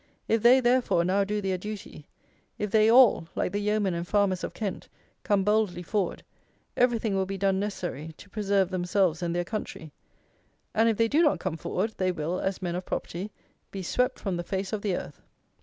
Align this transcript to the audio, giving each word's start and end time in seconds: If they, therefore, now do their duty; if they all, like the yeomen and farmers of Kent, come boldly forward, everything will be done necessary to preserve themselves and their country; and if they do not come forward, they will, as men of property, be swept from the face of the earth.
If 0.27 0.41
they, 0.41 0.59
therefore, 0.61 1.05
now 1.05 1.23
do 1.23 1.41
their 1.41 1.59
duty; 1.59 2.07
if 2.57 2.71
they 2.71 2.89
all, 2.89 3.27
like 3.35 3.51
the 3.51 3.61
yeomen 3.61 3.93
and 3.93 4.07
farmers 4.07 4.43
of 4.43 4.51
Kent, 4.55 4.89
come 5.21 5.43
boldly 5.43 5.83
forward, 5.83 6.23
everything 6.75 7.13
will 7.15 7.27
be 7.27 7.37
done 7.37 7.59
necessary 7.59 8.11
to 8.17 8.27
preserve 8.27 8.71
themselves 8.71 9.21
and 9.21 9.35
their 9.35 9.43
country; 9.45 9.91
and 10.73 10.89
if 10.89 10.97
they 10.97 11.07
do 11.07 11.21
not 11.21 11.39
come 11.39 11.55
forward, 11.55 11.93
they 11.97 12.11
will, 12.11 12.39
as 12.39 12.63
men 12.63 12.73
of 12.73 12.83
property, 12.83 13.29
be 13.69 13.83
swept 13.83 14.17
from 14.17 14.37
the 14.37 14.43
face 14.43 14.73
of 14.73 14.81
the 14.81 14.95
earth. 14.97 15.21